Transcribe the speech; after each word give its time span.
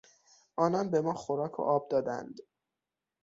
آنان 0.55 0.91
به 0.91 1.01
ما 1.01 1.13
خوراک 1.13 1.59
و 1.59 1.63
آب 1.63 1.89
دادند. 1.89 2.39